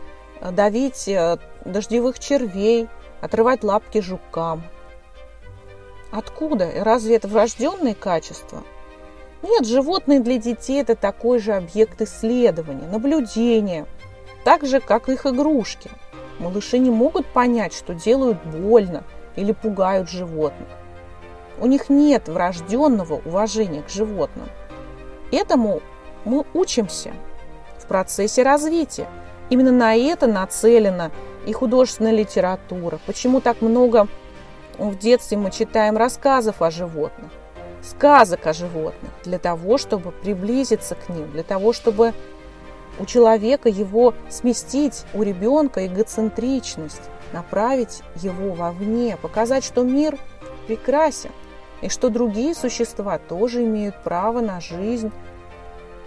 давить 0.51 1.07
э, 1.09 1.39
дождевых 1.65 2.19
червей, 2.19 2.89
отрывать 3.21 3.63
лапки 3.63 4.01
жукам. 4.01 4.63
Откуда? 6.11 6.71
Разве 6.77 7.17
это 7.17 7.29
врожденные 7.29 7.95
качества? 7.95 8.63
Нет, 9.43 9.67
животные 9.67 10.21
для 10.21 10.39
детей 10.39 10.81
это 10.81 10.95
такой 10.95 11.39
же 11.39 11.53
объект 11.53 12.01
исследования, 12.03 12.87
наблюдения, 12.87 13.87
так 14.45 14.65
же, 14.67 14.81
как 14.81 15.09
их 15.09 15.27
игрушки. 15.27 15.91
Малыши 16.39 16.79
не 16.79 16.91
могут 16.91 17.27
понять, 17.27 17.73
что 17.73 17.95
делают 17.95 18.45
больно 18.45 19.05
или 19.37 19.53
пугают 19.53 20.11
животных. 20.11 20.69
У 21.59 21.67
них 21.67 21.89
нет 21.89 22.29
врожденного 22.29 23.15
уважения 23.25 23.83
к 23.83 23.89
животным. 23.89 24.49
Этому 25.31 25.81
мы 26.25 26.45
учимся 26.55 27.13
в 27.79 27.87
процессе 27.87 28.43
развития. 28.43 29.09
Именно 29.53 29.73
на 29.73 29.95
это 29.95 30.27
нацелена 30.27 31.11
и 31.45 31.53
художественная 31.53 32.13
литература. 32.13 32.99
Почему 33.05 33.43
так 33.43 33.61
много 33.61 34.09
в 34.79 34.97
детстве 34.97 35.37
мы 35.37 35.51
читаем 35.51 35.99
рассказов 35.99 36.63
о 36.63 36.71
животных, 36.71 37.31
сказок 37.83 38.47
о 38.47 38.55
животных, 38.55 39.11
для 39.25 39.39
того, 39.39 39.77
чтобы 39.77 40.11
приблизиться 40.11 40.95
к 40.95 41.11
ним, 41.11 41.31
для 41.33 41.43
того, 41.43 41.75
чтобы 41.75 42.15
у 42.99 43.05
человека 43.05 43.69
его 43.69 44.15
сместить, 44.31 45.05
у 45.13 45.23
ребенка 45.23 45.87
эгоцентричность, 45.87 47.03
направить 47.35 48.01
его 48.23 48.55
вовне, 48.55 49.19
показать, 49.21 49.65
что 49.65 49.83
мир 49.83 50.19
прекрасен, 50.67 51.31
и 51.83 51.91
что 51.91 52.09
другие 52.09 52.55
существа 52.55 53.19
тоже 53.19 53.65
имеют 53.65 54.03
право 54.03 54.41
на 54.41 54.63
жизнь, 54.63 55.13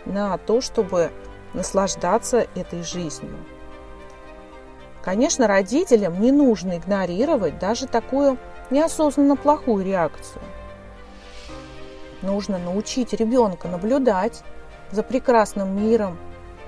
на 0.07 0.35
то, 0.39 0.61
чтобы 0.61 1.11
наслаждаться 1.55 2.45
этой 2.55 2.83
жизнью. 2.83 3.37
Конечно, 5.03 5.47
родителям 5.47 6.19
не 6.19 6.31
нужно 6.31 6.77
игнорировать 6.77 7.59
даже 7.59 7.87
такую 7.87 8.37
неосознанно 8.69 9.35
плохую 9.35 9.85
реакцию. 9.85 10.41
Нужно 12.21 12.57
научить 12.57 13.13
ребенка 13.13 13.67
наблюдать 13.67 14.43
за 14.91 15.03
прекрасным 15.03 15.75
миром, 15.75 16.17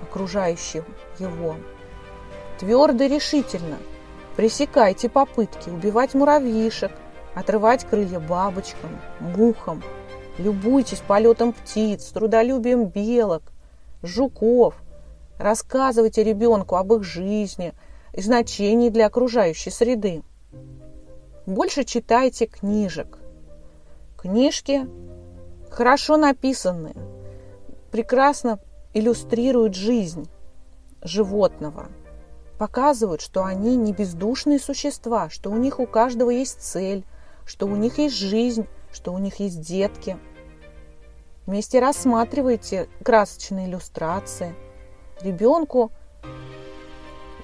окружающим 0.03 0.85
его. 1.17 1.55
Твердо 2.59 3.05
и 3.05 3.07
решительно 3.07 3.77
пресекайте 4.35 5.09
попытки 5.09 5.69
убивать 5.69 6.13
муравьишек, 6.13 6.91
отрывать 7.33 7.85
крылья 7.85 8.19
бабочкам, 8.19 8.99
мухам. 9.19 9.83
Любуйтесь 10.37 11.01
полетом 11.07 11.53
птиц, 11.53 12.05
трудолюбием 12.11 12.85
белок, 12.85 13.41
жуков. 14.03 14.75
Рассказывайте 15.37 16.23
ребенку 16.23 16.75
об 16.75 16.93
их 16.93 17.03
жизни 17.03 17.73
и 18.13 18.21
значении 18.21 18.89
для 18.89 19.07
окружающей 19.07 19.69
среды. 19.69 20.23
Больше 21.45 21.83
читайте 21.83 22.45
книжек. 22.45 23.19
Книжки 24.17 24.87
хорошо 25.69 26.17
написанные, 26.17 26.95
прекрасно 27.91 28.59
иллюстрируют 28.93 29.75
жизнь 29.75 30.27
животного, 31.03 31.87
показывают, 32.57 33.21
что 33.21 33.45
они 33.45 33.75
не 33.75 33.93
бездушные 33.93 34.59
существа, 34.59 35.29
что 35.29 35.51
у 35.51 35.57
них 35.57 35.79
у 35.79 35.85
каждого 35.85 36.31
есть 36.31 36.61
цель, 36.61 37.05
что 37.45 37.67
у 37.67 37.75
них 37.75 37.99
есть 37.99 38.15
жизнь, 38.15 38.67
что 38.91 39.13
у 39.13 39.19
них 39.19 39.39
есть 39.39 39.61
детки. 39.61 40.17
Вместе 41.47 41.79
рассматривайте 41.79 42.89
красочные 43.05 43.67
иллюстрации. 43.67 44.53
Ребенку 45.21 45.93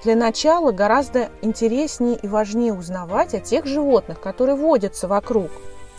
для 0.04 0.14
начала 0.14 0.72
гораздо 0.72 1.30
интереснее 1.40 2.14
и 2.16 2.28
важнее 2.28 2.74
узнавать 2.74 3.32
о 3.32 3.40
тех 3.40 3.64
животных, 3.64 4.20
которые 4.20 4.56
водятся 4.56 5.08
вокруг, 5.08 5.50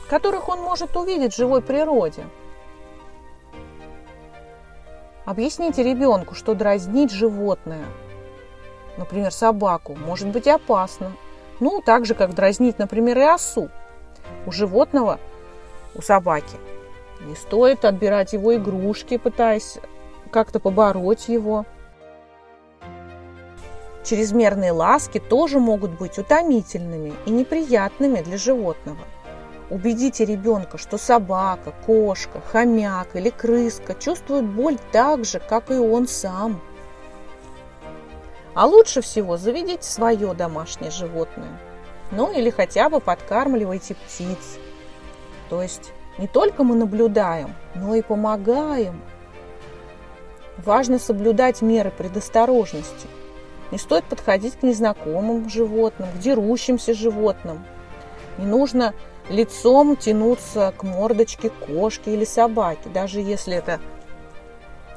которых 0.07 0.49
он 0.49 0.59
может 0.59 0.95
увидеть 0.95 1.33
в 1.33 1.37
живой 1.37 1.63
природе. 1.63 2.25
Объясните 5.25 5.81
ребенку, 5.81 6.35
что 6.35 6.53
дразнить 6.53 7.09
животное, 7.09 7.85
например, 8.97 9.33
собаку, 9.33 9.95
может 9.95 10.27
быть 10.27 10.47
опасно. 10.47 11.11
Ну, 11.59 11.81
так 11.83 12.05
же, 12.05 12.13
как 12.13 12.35
дразнить, 12.35 12.77
например, 12.77 13.17
и 13.17 13.23
осу. 13.23 13.71
У 14.45 14.51
животного, 14.51 15.19
у 15.95 16.03
собаки, 16.03 16.57
не 17.25 17.35
стоит 17.35 17.85
отбирать 17.85 18.33
его 18.33 18.55
игрушки, 18.55 19.17
пытаясь 19.17 19.79
как-то 20.31 20.59
побороть 20.59 21.27
его. 21.27 21.65
Чрезмерные 24.03 24.71
ласки 24.71 25.19
тоже 25.19 25.59
могут 25.59 25.91
быть 25.91 26.19
утомительными 26.19 27.13
и 27.25 27.31
неприятными 27.31 28.21
для 28.21 28.37
животного. 28.37 28.99
Убедите 29.71 30.25
ребенка, 30.25 30.77
что 30.77 30.99
собака, 30.99 31.73
кошка, 31.85 32.39
хомяк 32.51 33.15
или 33.15 33.31
крыска 33.31 33.95
чувствуют 33.95 34.45
боль 34.45 34.77
так 34.91 35.25
же, 35.25 35.39
как 35.39 35.71
и 35.71 35.75
он 35.75 36.07
сам. 36.07 36.61
А 38.53 38.67
лучше 38.67 39.01
всего 39.01 39.37
заведите 39.37 39.83
свое 39.83 40.33
домашнее 40.35 40.91
животное. 40.91 41.59
Ну 42.11 42.31
или 42.31 42.51
хотя 42.51 42.89
бы 42.89 42.99
подкармливайте 42.99 43.95
птиц. 43.95 44.59
То 45.49 45.63
есть 45.63 45.91
не 46.17 46.27
только 46.27 46.63
мы 46.63 46.75
наблюдаем, 46.75 47.53
но 47.75 47.95
и 47.95 48.01
помогаем. 48.01 49.01
Важно 50.57 50.99
соблюдать 50.99 51.61
меры 51.61 51.91
предосторожности– 51.91 53.07
не 53.71 53.77
стоит 53.77 54.05
подходить 54.05 54.59
к 54.59 54.63
незнакомым 54.63 55.49
животным, 55.49 56.09
к 56.11 56.19
дерущимся 56.19 56.93
животным. 56.93 57.65
Не 58.37 58.45
нужно 58.45 58.93
лицом 59.29 59.95
тянуться 59.95 60.73
к 60.77 60.83
мордочке 60.83 61.49
кошки 61.49 62.09
или 62.09 62.25
собаки, 62.25 62.87
даже 62.93 63.19
если 63.19 63.55
это 63.55 63.79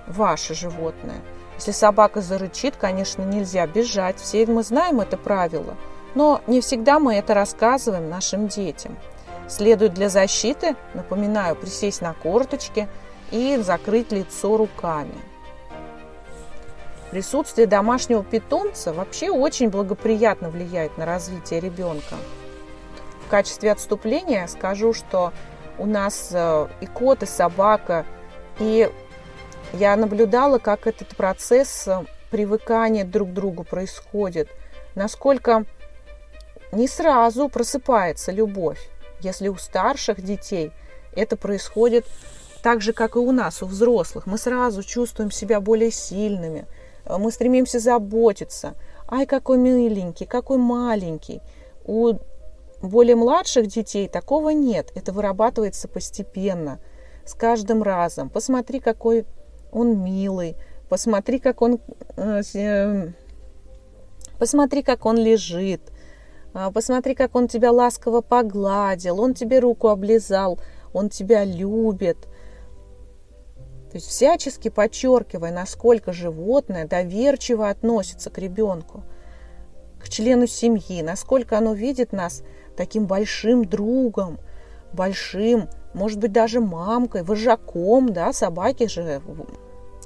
ваше 0.07 0.55
животное. 0.55 1.21
Если 1.57 1.73
собака 1.73 2.21
зарычит, 2.21 2.77
конечно, 2.77 3.23
нельзя 3.23 3.67
бежать. 3.67 4.21
Все 4.21 4.47
мы 4.47 4.63
знаем 4.63 5.01
это 5.01 5.17
правило. 5.17 5.75
Но 6.15 6.41
не 6.47 6.61
всегда 6.61 6.99
мы 7.01 7.15
это 7.15 7.35
рассказываем 7.35 8.09
нашим 8.09 8.49
детям. 8.49 8.97
Следует 9.49 9.95
для 9.95 10.09
защиты, 10.09 10.77
напоминаю, 10.95 11.57
присесть 11.57 12.03
на 12.03 12.13
корточки 12.13 12.89
и 13.31 13.57
закрыть 13.57 14.13
лицо 14.13 14.57
руками. 14.57 15.15
Присутствие 17.11 17.67
домашнего 17.67 18.23
питомца 18.23 18.93
вообще 18.93 19.31
очень 19.31 19.71
благоприятно 19.71 20.51
влияет 20.51 20.99
на 20.99 21.07
развитие 21.07 21.61
ребенка. 21.61 22.17
В 23.27 23.31
качестве 23.31 23.73
отступления 23.73 24.47
скажу, 24.47 24.93
что 24.93 25.33
у 25.79 25.87
нас 25.87 26.31
э, 26.33 26.69
и 26.81 26.87
кот, 26.87 27.23
и 27.23 27.27
собака, 27.27 28.05
и 28.59 28.91
я 29.73 29.97
наблюдала, 29.97 30.59
как 30.59 30.87
этот 30.87 31.17
процесс 31.17 31.89
э, 31.89 32.05
привыкания 32.31 33.05
друг 33.05 33.31
к 33.31 33.33
другу 33.33 33.65
происходит, 33.65 34.51
насколько 34.95 35.65
не 36.73 36.89
сразу 36.89 37.49
просыпается 37.49 38.33
любовь. 38.33 38.91
Если 39.21 39.49
у 39.49 39.57
старших 39.57 40.23
детей 40.23 40.73
это 41.13 41.37
происходит 41.37 42.07
так 42.63 42.81
же, 42.81 42.93
как 42.93 43.17
и 43.17 43.19
у 43.19 43.33
нас, 43.33 43.63
у 43.63 43.67
взрослых, 43.67 44.27
мы 44.27 44.39
сразу 44.39 44.83
чувствуем 44.83 45.31
себя 45.31 45.61
более 45.61 45.91
сильными– 45.91 46.67
Э, 47.09 47.17
мы 47.19 47.33
стремимся 47.33 47.79
заботиться. 47.79 48.75
Ай, 49.09 49.27
какой 49.27 49.59
миленький, 49.59 50.27
какой 50.27 50.59
маленький. 50.59 51.41
У 51.85 52.15
более 52.83 53.17
младших 53.17 53.67
детей 53.67 54.09
такого 54.09 54.51
нет. 54.51 54.93
Это 54.95 55.13
вырабатывается 55.13 55.89
постепенно, 55.89 56.79
с 57.25 57.35
каждым 57.35 57.83
разом. 57.83 58.29
Посмотри, 58.29 58.81
какой 58.81 59.25
он 59.73 60.03
милый, 60.03 60.57
посмотри, 60.89 61.39
как 61.39 61.63
он, 61.63 61.81
э, 62.17 62.43
э, 62.55 63.09
посмотри, 64.39 64.83
как 64.83 65.07
он 65.07 65.17
лежит, 65.17 65.81
посмотри, 66.73 67.15
как 67.15 67.35
он 67.35 67.49
тебя 67.49 67.73
ласково 67.73 68.21
погладил, 68.21 69.21
он 69.21 69.35
тебе 69.35 69.59
руку 69.59 69.89
облизал, 69.89 70.59
он 70.93 71.09
тебя 71.09 71.45
любит. 71.45 72.19
То 73.91 73.97
есть 73.97 74.09
всячески 74.09 74.69
подчеркивая, 74.69 75.53
насколько 75.53 76.13
животное 76.13 76.87
доверчиво 76.87 77.69
относится 77.69 78.31
к 78.31 78.39
ребенку, 78.39 79.03
к 79.99 80.09
члену 80.09 80.47
семьи, 80.47 81.03
насколько 81.03 81.57
оно 81.57 81.75
видит 81.75 82.13
нас 82.13 82.43
таким 82.77 83.07
большим 83.07 83.65
другом, 83.65 84.39
большим, 84.93 85.69
может 85.95 86.19
быть, 86.19 86.33
даже 86.33 86.61
мамкой, 86.61 87.23
вожаком, 87.23 88.13
да, 88.13 88.33
собаки 88.33 88.87
же, 88.87 89.23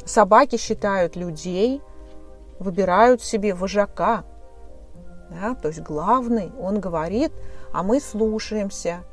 собаки 0.05 0.57
считают 0.57 1.17
людей, 1.17 1.81
выбирают 2.59 3.23
себе 3.23 3.55
вожака, 3.55 4.25
да, 5.33 5.55
то 5.55 5.69
есть 5.69 5.81
главный, 5.81 6.53
он 6.61 6.81
говорит, 6.81 7.33
а 7.73 7.83
мы 7.83 8.01
слушаемся. 8.01 9.05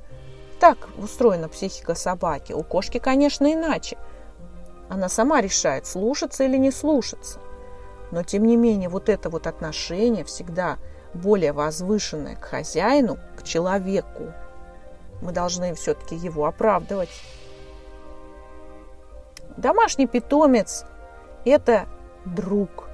Так 0.60 0.90
устроена 0.98 1.48
психика 1.48 1.96
собаки. 1.96 2.52
У 2.54 2.64
кошки, 2.64 2.98
конечно, 2.98 3.52
иначе. 3.52 3.98
Она 4.90 5.08
сама 5.08 5.40
решает, 5.42 5.86
слушаться 5.86 6.44
или 6.44 6.58
не 6.58 6.72
слушаться. 6.72 7.40
Но, 8.12 8.24
тем 8.24 8.44
не 8.46 8.58
менее, 8.58 8.90
вот 8.90 9.08
это 9.08 9.30
вот 9.30 9.48
отношение 9.48 10.24
всегда 10.24 10.78
более 11.14 11.54
возвышенное 11.54 12.36
к 12.36 12.44
хозяину, 12.44 13.18
к 13.38 13.44
человеку. 13.44 14.34
Мы 15.22 15.32
должны 15.32 15.74
все-таки 15.76 16.16
его 16.16 16.46
оправдывать. 16.46 17.10
Домашний 19.58 20.08
питомец– 20.08 20.86
это 21.46 21.88
друг, 22.26 22.90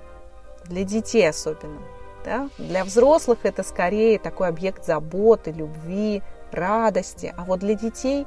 для 0.65 0.83
детей 0.83 1.29
особенно. 1.29 1.81
Да? 2.25 2.49
Для 2.57 2.83
взрослых 2.83 3.39
это 3.43 3.63
скорее 3.63 4.19
такой 4.19 4.47
объект 4.47 4.85
заботы, 4.85 5.51
любви, 5.51 6.23
радости. 6.51 7.33
А 7.37 7.45
вот 7.45 7.59
для 7.59 7.75
детей, 7.75 8.25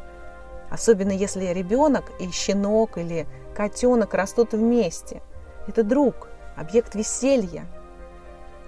особенно 0.71 1.13
если 1.13 1.47
ребенок 1.47 2.05
и 2.21 2.31
щенок 2.31 2.97
или 2.97 3.27
котенок 3.55 4.15
растут 4.15 4.53
вместе, 4.53 5.21
это 5.67 5.83
друг, 5.83 6.29
объект 6.57 6.95
веселья– 6.95 7.67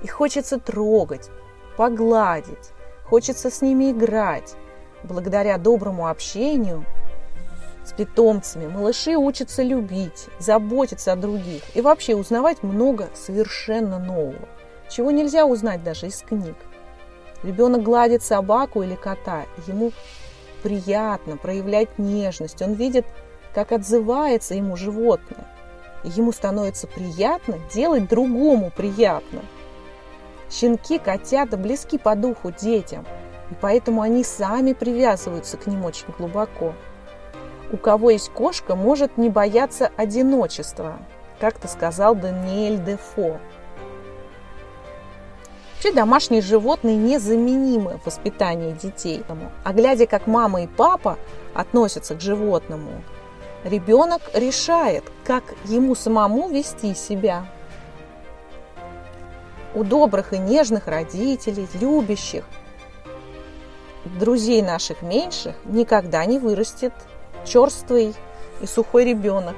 и 0.03 0.07
хочется 0.07 0.59
трогать, 0.59 1.31
погладить, 1.77 2.73
хочется 3.05 3.51
с 3.51 3.61
ними 3.61 3.91
играть. 3.91 4.55
Благодаря 5.03 5.59
доброму 5.59 6.09
общению 6.09 6.85
с 7.85 7.93
питомцами 7.93 8.67
малыши 8.67 9.17
учатся 9.17 9.63
любить, 9.63 10.29
заботиться 10.39 11.13
о 11.13 11.17
других 11.17 11.63
и 11.75 11.81
вообще 11.81 12.15
узнавать 12.15 12.63
много 12.63 13.09
совершенно 13.15 13.99
нового, 13.99 14.49
чего 14.91 15.11
нельзя 15.11 15.47
узнать 15.47 15.83
даже 15.83 16.09
из 16.09 16.21
книг. 16.21 16.57
Ребенок 17.43 17.83
гладит 17.83 18.23
собаку 18.23 18.83
или 18.83 18.95
кота, 18.95 19.47
ему 19.67 19.93
приятно 20.63 21.39
проявлять 21.39 21.99
нежность, 21.99 22.61
он 22.61 22.75
видит, 22.75 23.07
как 23.55 23.73
отзывается 23.73 24.55
ему 24.55 24.77
животное. 24.77 25.47
И 26.05 26.09
ему 26.11 26.33
становится 26.33 26.87
приятно 26.87 27.59
делать 27.73 28.09
другому 28.09 28.71
приятно– 28.75 29.41
Щенки, 30.51 30.99
котята 30.99 31.57
близки 31.57 31.97
по 31.97 32.17
духу 32.17 32.51
детям, 32.51 33.07
и 33.51 33.55
поэтому 33.61 34.03
они 34.03 34.25
сами 34.25 34.73
привязываются 34.73 35.57
к 35.57 35.67
ним 35.67 35.85
очень 35.85 36.09
глубоко. 36.19 36.75
У 37.71 37.77
кого 37.77 38.11
есть 38.11 38.31
кошка, 38.31 38.75
может 38.75 39.17
не 39.17 39.31
бояться 39.31 39.93
одиночества, 39.97 40.99
как-то 41.39 41.69
сказал 41.69 42.17
Даниэль 42.17 42.83
Дефо. 42.83 43.39
Вообще 45.81 45.97
домашние 45.97 46.43
животные 46.43 46.95
незаменимы 46.95 47.97
в 47.97 48.05
воспитании 48.05 48.73
детей. 48.73 49.25
А 49.65 49.73
глядя, 49.73 50.07
как 50.07 50.27
мама 50.27 50.65
и 50.65 50.67
папа 50.67 51.17
относятся 51.55 52.15
к 52.15 52.21
животному, 52.21 53.03
ребенок 53.65 54.21
решает, 54.35 55.05
как 55.25 55.43
ему 55.65 55.95
самому 55.95 56.51
вести 56.51 56.95
себя 56.95 57.47
у 59.75 59.83
добрых 59.83 60.35
и 60.35 60.39
нежных 60.39 60.87
родителей, 60.87 61.67
любящих, 61.81 62.45
друзей 64.05 64.61
наших 64.61 65.01
меньших 65.01 65.55
никогда 65.65 66.27
не 66.27 66.39
вырастет 66.39 66.93
черствый 67.47 68.15
и 68.61 68.67
сухой 68.67 69.07
ребенок. 69.07 69.57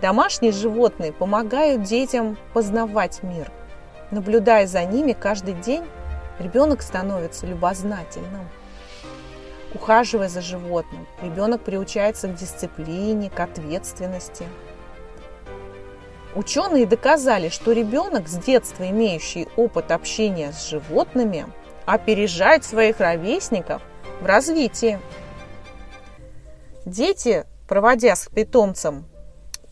Домашние 0.00 0.52
животные 0.52 1.12
помогают 1.12 1.82
детям 1.82 2.38
познавать 2.54 3.22
мир. 3.22 3.52
Наблюдая 4.14 4.66
за 4.66 4.84
ними 4.84 5.12
каждый 5.12 5.54
день, 5.54 5.84
ребенок 6.38 6.82
становится 6.82 7.46
любознательным. 7.46 8.48
Ухаживая 9.74 10.28
за 10.28 10.40
животным, 10.40 11.06
ребенок 11.20 11.62
приучается 11.62 12.28
к 12.28 12.34
дисциплине, 12.34 13.28
к 13.28 13.40
ответственности– 13.40 14.46
Ученые 16.34 16.84
доказали, 16.84 17.48
что 17.48 17.70
ребенок 17.70 18.26
с 18.26 18.36
детства 18.36 18.90
имеющий 18.90 19.46
опыт 19.56 19.92
общения 19.92 20.52
с 20.52 20.68
животными 20.68 21.46
опережает 21.86 22.64
своих 22.64 22.98
ровесников 22.98 23.82
в 24.20 24.26
развитии. 24.26 24.98
Дети, 26.84 27.44
проводя 27.68 28.16
с 28.16 28.28
питомцем 28.28 29.04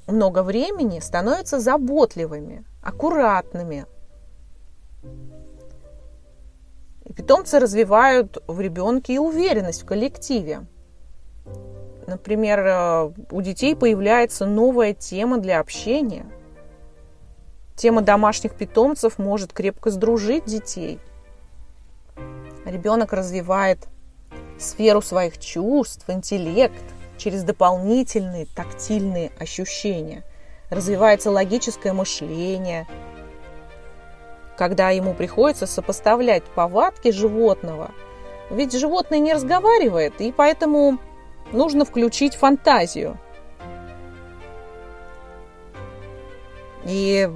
много 0.06 0.44
времени, 0.44 1.00
становятся 1.00 1.58
заботливыми, 1.58 2.64
аккуратными. 2.80 3.86
Питомцы 7.14 7.58
развивают 7.58 8.38
в 8.46 8.60
ребенке 8.60 9.14
и 9.14 9.18
уверенность 9.18 9.82
в 9.82 9.86
коллективе. 9.86 10.66
Например, 12.06 12.58
э, 12.60 13.12
у 13.30 13.42
детей 13.42 13.76
появляется 13.76 14.46
новая 14.46 14.92
тема 14.94 15.38
для 15.38 15.60
общения– 15.60 16.26
Тема 17.82 18.02
домашних 18.02 18.54
питомцев 18.54 19.18
может 19.18 19.52
крепко 19.52 19.90
сдружить 19.90 20.44
детей. 20.44 21.00
Ребенок 22.64 23.12
развивает 23.12 23.88
сферу 24.58 25.02
своих 25.02 25.38
чувств, 25.38 26.04
интеллект 26.08 26.84
через 27.18 27.42
дополнительные 27.42 28.46
тактильные 28.46 29.32
ощущения. 29.38 30.22
Развивается 30.70 31.30
логическое 31.30 31.92
мышление, 31.92 32.86
когда 34.62 34.90
ему 34.90 35.12
приходится 35.12 35.66
сопоставлять 35.66 36.44
повадки 36.44 37.10
животного. 37.10 37.90
Ведь 38.48 38.72
животное 38.78 39.18
не 39.18 39.34
разговаривает, 39.34 40.20
и 40.20 40.30
поэтому 40.30 40.98
нужно 41.50 41.84
включить 41.84 42.36
фантазию. 42.36 43.18
И 46.84 47.28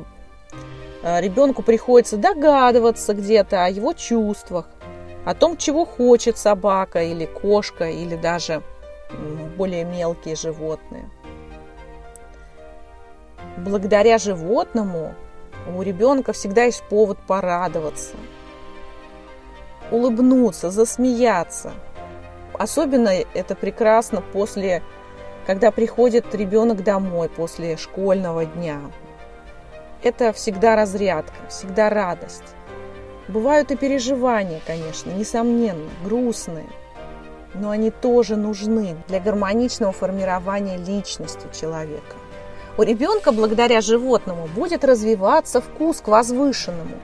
Э, 1.06 1.20
ребенку 1.20 1.62
приходится 1.62 2.16
догадываться 2.16 3.14
где-то 3.14 3.64
о 3.64 3.68
его 3.68 3.92
чувствах, 3.92 4.66
о 5.24 5.34
том, 5.34 5.56
чего 5.56 5.84
хочет 5.84 6.36
собака 6.36 7.00
или 7.00 7.26
кошка, 7.26 7.88
или 7.88 8.16
даже 8.16 8.60
более 9.56 9.84
мелкие 9.84 10.34
животные. 10.34 11.08
Благодаря 13.56 14.18
животному 14.18 15.14
у 15.74 15.82
ребенка 15.82 16.32
всегда 16.32 16.64
есть 16.64 16.82
повод 16.84 17.18
порадоваться, 17.26 18.14
улыбнуться, 19.90 20.70
засмеяться. 20.70 21.72
Особенно 22.52 23.08
это 23.08 23.54
прекрасно 23.54 24.20
после, 24.20 24.82
когда 25.46 25.70
приходит 25.70 26.34
ребенок 26.34 26.82
домой 26.82 27.28
после 27.28 27.76
школьного 27.76 28.46
дня, 28.46 28.80
это 30.02 30.32
всегда 30.32 30.76
разрядка, 30.76 31.34
всегда 31.48 31.90
радость. 31.90 32.54
Бывают 33.28 33.72
и 33.72 33.76
переживания, 33.76 34.60
конечно, 34.64 35.10
несомненно, 35.10 35.90
грустные, 36.04 36.68
но 37.54 37.70
они 37.70 37.90
тоже 37.90 38.36
нужны 38.36 38.96
для 39.08 39.18
гармоничного 39.18 39.92
формирования 39.92 40.76
личности 40.76 41.46
человека. 41.52 42.14
У 42.78 42.82
ребенка 42.82 43.32
благодаря 43.32 43.80
животному 43.80 44.46
будет 44.54 44.84
развиваться 44.84 45.60
вкус 45.60 46.00
к 46.00 46.08
возвышенному. 46.08 46.96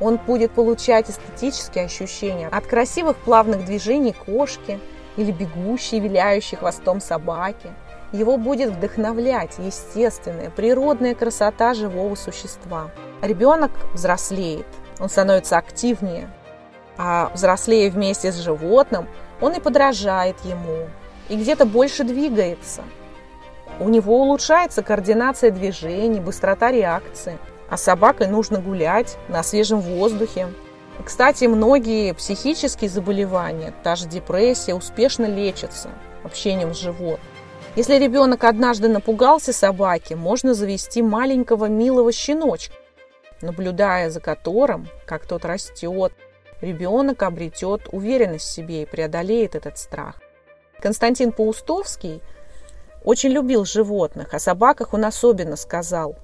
Он 0.00 0.16
будет 0.16 0.52
получать 0.52 1.10
эстетические 1.10 1.84
ощущения 1.84 2.48
от 2.48 2.66
красивых 2.66 3.16
плавных 3.18 3.66
движений 3.66 4.14
кошки 4.14 4.80
или 5.16 5.30
бегущей, 5.30 6.00
виляющей 6.00 6.56
хвостом 6.56 7.00
собаки– 7.00 7.70
его 8.12 8.36
будет 8.36 8.70
вдохновлять 8.70 9.58
естественная, 9.58 10.50
природная 10.50 11.14
красота 11.14 11.74
живого 11.74 12.16
существа. 12.16 12.90
Ребенок 13.22 13.70
взрослеет, 13.94 14.66
он 14.98 15.08
становится 15.08 15.58
активнее, 15.58 16.28
А 16.98 17.30
взрослея 17.32 17.90
вместе 17.90 18.32
с 18.32 18.36
животным, 18.36 19.06
он 19.40 19.54
и 19.54 19.60
подражает 19.60 20.36
ему, 20.44 20.88
и 21.28 21.36
где-то 21.36 21.64
больше 21.64 22.04
двигается. 22.04 22.82
У 23.80 23.88
него 23.88 24.20
улучшается 24.20 24.82
координация 24.82 25.50
движений, 25.50 26.20
быстрота 26.20 26.70
реакции. 26.70 27.38
А 27.70 27.78
собакой 27.78 28.26
нужно 28.26 28.60
гулять 28.60 29.16
на 29.28 29.42
свежем 29.42 29.80
воздухе. 29.80 30.48
Кстати, 31.02 31.46
многие 31.46 32.12
психические 32.12 32.90
заболевания, 32.90 33.72
та 33.82 33.96
же 33.96 34.06
депрессия, 34.06 34.74
успешно 34.74 35.24
лечатся 35.24 35.88
общением 36.24 36.74
с 36.74 36.78
животным. 36.78 37.26
Если 37.74 37.94
ребенок 37.94 38.44
однажды 38.44 38.88
напугался 38.88 39.54
собаки, 39.54 40.12
можно 40.12 40.52
завести 40.52 41.00
маленького 41.00 41.66
милого 41.66 42.12
щеночка, 42.12 42.74
наблюдая 43.40 44.10
за 44.10 44.20
которым, 44.20 44.88
как 45.06 45.24
тот 45.24 45.46
растет, 45.46 46.12
ребенок 46.60 47.22
обретет 47.22 47.88
уверенность 47.92 48.46
в 48.46 48.52
себе 48.52 48.82
и 48.82 48.86
преодолеет 48.86 49.54
этот 49.54 49.78
страх. 49.78 50.20
Константин 50.80 51.32
Паустовский 51.32 52.20
очень 53.04 53.30
любил 53.30 53.64
животных, 53.64 54.34
о 54.34 54.38
собаках 54.38 54.94
он 54.94 55.04
особенно 55.04 55.56
сказал. 55.56 56.16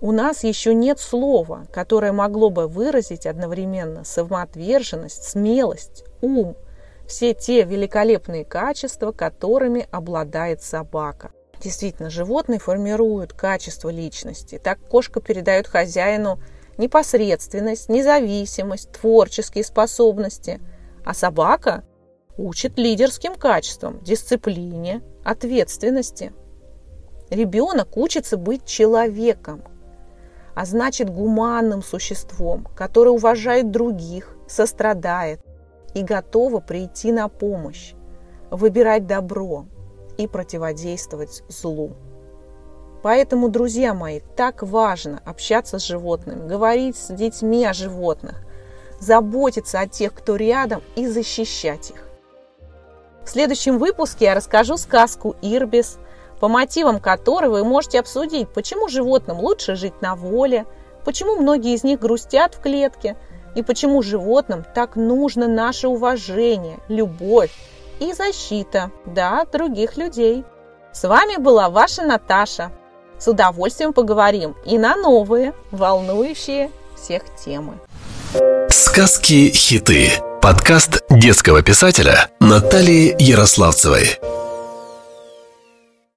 У 0.00 0.12
нас 0.12 0.44
еще 0.44 0.74
нет 0.74 1.00
слова, 1.00 1.66
которое 1.72 2.12
могло 2.12 2.50
бы 2.50 2.68
выразить 2.68 3.26
одновременно 3.26 4.04
самоотверженность, 4.04 5.24
смелость, 5.24 6.04
ум, 6.20 6.56
все 7.08 7.34
те 7.34 7.64
великолепные 7.64 8.44
качества, 8.44 9.12
которыми 9.12 9.88
обладает 9.90 10.62
собака. 10.62 11.32
Действительно, 11.60 12.10
животные 12.10 12.60
формируют 12.60 13.32
качество 13.32 13.88
личности. 13.88 14.60
Так 14.62 14.78
кошка 14.88 15.20
передает 15.20 15.66
хозяину 15.66 16.38
непосредственность, 16.76 17.88
независимость, 17.88 18.92
творческие 18.92 19.64
способности, 19.64 20.60
а 21.04 21.14
собака 21.14 21.82
учит 22.36 22.78
лидерским 22.78 23.34
качествам, 23.34 24.00
дисциплине, 24.04 25.02
ответственности. 25.28 26.32
Ребенок 27.28 27.96
учится 27.96 28.38
быть 28.38 28.64
человеком, 28.64 29.62
а 30.54 30.64
значит 30.64 31.10
гуманным 31.10 31.82
существом, 31.82 32.66
которое 32.74 33.10
уважает 33.10 33.70
других, 33.70 34.34
сострадает 34.48 35.40
и 35.94 36.02
готово 36.02 36.60
прийти 36.60 37.12
на 37.12 37.28
помощь, 37.28 37.92
выбирать 38.50 39.06
добро 39.06 39.66
и 40.16 40.26
противодействовать 40.26 41.42
злу. 41.48 41.92
Поэтому, 43.02 43.50
друзья 43.50 43.92
мои, 43.92 44.20
так 44.34 44.62
важно 44.62 45.20
общаться 45.26 45.78
с 45.78 45.84
животными, 45.84 46.48
говорить 46.48 46.96
с 46.96 47.14
детьми 47.14 47.66
о 47.66 47.74
животных, 47.74 48.42
заботиться 48.98 49.80
о 49.80 49.86
тех, 49.86 50.14
кто 50.14 50.36
рядом, 50.36 50.82
и 50.96 51.06
защищать 51.06 51.90
их. 51.90 52.07
В 53.28 53.30
следующем 53.30 53.76
выпуске 53.76 54.24
я 54.24 54.34
расскажу 54.34 54.78
сказку 54.78 55.36
«Ирбис», 55.42 55.98
по 56.40 56.48
мотивам 56.48 56.98
которой 56.98 57.50
вы 57.50 57.62
можете 57.62 58.00
обсудить, 58.00 58.48
почему 58.48 58.88
животным 58.88 59.38
лучше 59.38 59.76
жить 59.76 60.00
на 60.00 60.14
воле, 60.16 60.64
почему 61.04 61.36
многие 61.36 61.74
из 61.74 61.84
них 61.84 62.00
грустят 62.00 62.54
в 62.54 62.62
клетке 62.62 63.18
и 63.54 63.62
почему 63.62 64.00
животным 64.00 64.64
так 64.74 64.96
нужно 64.96 65.46
наше 65.46 65.88
уважение, 65.88 66.78
любовь 66.88 67.52
и 68.00 68.14
защита, 68.14 68.90
да, 69.04 69.44
других 69.44 69.98
людей. 69.98 70.42
С 70.92 71.06
вами 71.06 71.36
была 71.36 71.68
ваша 71.68 72.04
Наташа. 72.04 72.72
С 73.18 73.28
удовольствием 73.28 73.92
поговорим 73.92 74.56
и 74.64 74.78
на 74.78 74.96
новые, 74.96 75.52
волнующие 75.70 76.70
всех 76.96 77.24
темы. 77.36 77.74
Сказки-хиты. 78.70 80.12
Подкаст 80.42 81.02
детского 81.10 81.62
писателя 81.62 82.28
Натальи 82.40 83.16
Ярославцевой. 83.18 84.18